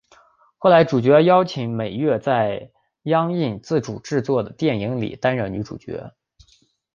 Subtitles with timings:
[0.57, 2.71] 后来主角邀请美月在
[3.03, 6.15] 映研自主制作电影里担任女主角。